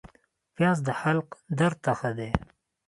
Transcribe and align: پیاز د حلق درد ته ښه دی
پیاز 0.55 0.77
د 0.87 0.89
حلق 1.01 1.27
درد 1.59 1.77
ته 1.85 1.91
ښه 1.99 2.11
دی 2.17 2.29